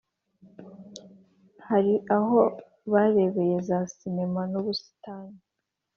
[1.67, 2.39] hari aho
[2.91, 5.37] barebera za sinema n’ubusitani